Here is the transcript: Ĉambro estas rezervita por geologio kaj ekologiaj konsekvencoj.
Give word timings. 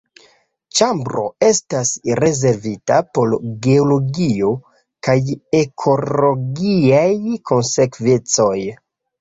Ĉambro 0.77 1.25
estas 1.47 1.91
rezervita 2.21 2.97
por 3.17 3.35
geologio 3.67 4.49
kaj 5.09 5.17
ekologiaj 5.61 7.07
konsekvencoj. 7.53 8.57